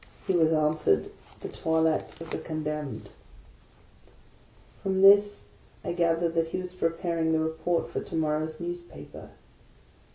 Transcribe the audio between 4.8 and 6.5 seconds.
From this I gathered that